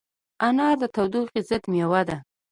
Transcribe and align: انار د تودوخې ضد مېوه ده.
انار 0.47 0.75
د 0.81 0.83
تودوخې 0.95 1.39
ضد 1.49 1.63
مېوه 1.71 2.01
ده. 2.07 2.17